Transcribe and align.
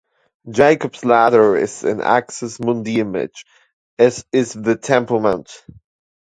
Jacob's 0.49 1.05
Ladder 1.05 1.55
is 1.55 1.83
an 1.83 2.01
axis 2.01 2.59
mundi 2.59 2.99
image, 2.99 3.45
as 3.99 4.25
is 4.31 4.51
the 4.51 4.75
Temple 4.75 5.19
Mount. 5.19 5.63